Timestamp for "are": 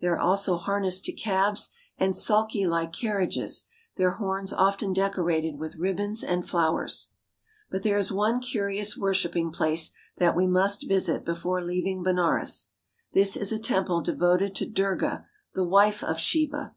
0.08-0.18